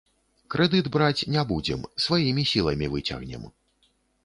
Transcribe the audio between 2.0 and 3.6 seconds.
сваімі сіламі выцягнем.